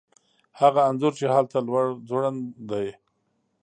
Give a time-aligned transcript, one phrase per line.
[0.59, 2.87] هغه انځور چې هلته لوړ ځوړند دی